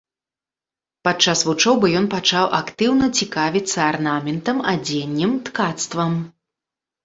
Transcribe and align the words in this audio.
Падчас 1.07 1.43
вучобы 1.49 1.91
ён 1.99 2.07
пачаў 2.15 2.45
актыўна 2.61 3.11
цікавіцца 3.19 3.79
арнаментам, 3.91 4.67
адзеннем, 4.75 5.39
ткацтвам. 5.47 6.21